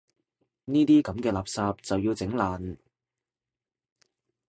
[0.65, 2.77] 呢啲噉嘅垃圾就要整爛